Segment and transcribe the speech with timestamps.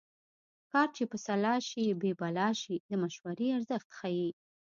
[0.71, 4.29] کار چې په سلا شي بې بلا شي د مشورې ارزښت ښيي